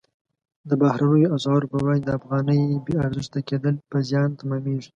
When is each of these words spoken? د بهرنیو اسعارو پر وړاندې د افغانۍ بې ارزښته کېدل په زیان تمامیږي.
د 0.69 0.71
بهرنیو 0.81 1.33
اسعارو 1.35 1.69
پر 1.71 1.79
وړاندې 1.83 2.05
د 2.07 2.11
افغانۍ 2.19 2.61
بې 2.85 2.93
ارزښته 3.07 3.39
کېدل 3.49 3.75
په 3.89 3.97
زیان 4.09 4.29
تمامیږي. 4.39 4.89